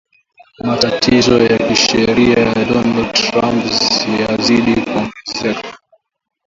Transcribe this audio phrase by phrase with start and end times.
[0.67, 3.65] Matatizo ya kisheria ya Donald Trump
[4.21, 5.77] yazidi kuongezeka